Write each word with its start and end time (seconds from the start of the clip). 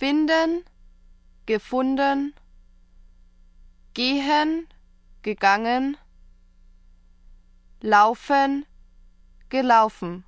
finden, 0.00 0.64
gefunden, 1.44 2.34
gehen, 3.92 4.66
gegangen, 5.20 5.98
laufen, 7.82 8.64
gelaufen. 9.50 10.24